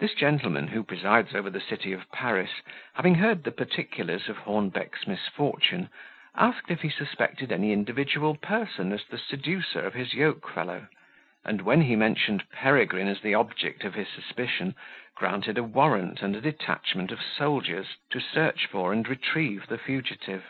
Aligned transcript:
This 0.00 0.12
gentleman, 0.12 0.66
who 0.68 0.82
presides 0.84 1.34
over 1.34 1.48
the 1.48 1.62
city 1.62 1.94
of 1.94 2.12
Paris, 2.12 2.60
having 2.92 3.14
heard 3.14 3.42
the 3.44 3.50
particulars 3.50 4.28
of 4.28 4.36
Hornbeck's 4.40 5.06
misfortune, 5.06 5.88
asked 6.34 6.70
if 6.70 6.82
he 6.82 6.90
suspected 6.90 7.50
any 7.50 7.72
individual 7.72 8.34
person 8.36 8.92
as 8.92 9.06
the 9.06 9.16
seducer 9.16 9.80
of 9.80 9.94
his 9.94 10.12
yoke 10.12 10.46
fellow; 10.50 10.88
and 11.42 11.62
when 11.62 11.80
he 11.80 11.96
mentioned 11.96 12.44
Peregrine 12.50 13.08
as 13.08 13.22
the 13.22 13.32
object 13.34 13.82
of 13.84 13.94
his 13.94 14.08
suspicion, 14.10 14.74
granted 15.14 15.56
a 15.56 15.62
warrant 15.62 16.20
and 16.20 16.36
a 16.36 16.40
detachment 16.42 17.10
of 17.10 17.22
soldiers, 17.22 17.96
to 18.10 18.20
search 18.20 18.66
for 18.66 18.92
and 18.92 19.08
retrieve 19.08 19.68
the 19.68 19.78
fugitive. 19.78 20.44